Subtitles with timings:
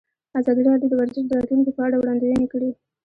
[0.39, 2.69] ازادي راډیو د ورزش د راتلونکې په اړه وړاندوینې کړې.